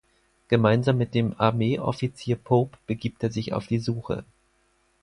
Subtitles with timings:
[0.47, 4.25] Gemeinsam mit dem Armeeoffizier Pope begibt er sich auf die Suche.